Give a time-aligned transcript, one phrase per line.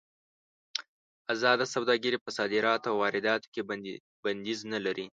[1.33, 3.61] ازاده سوداګري په صادراتو او وارداتو کې
[4.23, 5.07] بندیز نه لري.